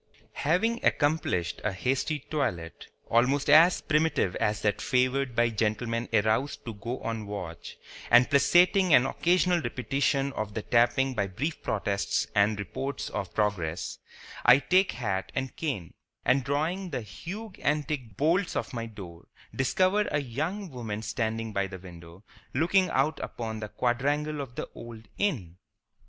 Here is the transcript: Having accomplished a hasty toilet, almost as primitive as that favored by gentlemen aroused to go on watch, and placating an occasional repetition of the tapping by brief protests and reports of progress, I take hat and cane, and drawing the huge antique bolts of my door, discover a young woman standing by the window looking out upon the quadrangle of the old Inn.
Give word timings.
Having 0.41 0.83
accomplished 0.83 1.61
a 1.63 1.71
hasty 1.71 2.21
toilet, 2.31 2.87
almost 3.05 3.51
as 3.51 3.81
primitive 3.81 4.35
as 4.37 4.63
that 4.63 4.81
favored 4.81 5.35
by 5.35 5.49
gentlemen 5.49 6.09
aroused 6.11 6.65
to 6.65 6.73
go 6.73 6.99
on 7.01 7.27
watch, 7.27 7.77
and 8.09 8.27
placating 8.27 8.95
an 8.95 9.05
occasional 9.05 9.61
repetition 9.61 10.33
of 10.33 10.55
the 10.55 10.63
tapping 10.63 11.13
by 11.13 11.27
brief 11.27 11.61
protests 11.61 12.25
and 12.33 12.57
reports 12.57 13.09
of 13.11 13.31
progress, 13.35 13.99
I 14.43 14.57
take 14.57 14.93
hat 14.93 15.31
and 15.35 15.55
cane, 15.55 15.93
and 16.25 16.43
drawing 16.43 16.89
the 16.89 17.01
huge 17.01 17.59
antique 17.59 18.17
bolts 18.17 18.55
of 18.55 18.73
my 18.73 18.87
door, 18.87 19.27
discover 19.55 20.07
a 20.11 20.19
young 20.19 20.71
woman 20.71 21.03
standing 21.03 21.53
by 21.53 21.67
the 21.67 21.77
window 21.77 22.23
looking 22.55 22.89
out 22.89 23.19
upon 23.19 23.59
the 23.59 23.69
quadrangle 23.69 24.41
of 24.41 24.55
the 24.55 24.67
old 24.73 25.07
Inn. 25.19 25.57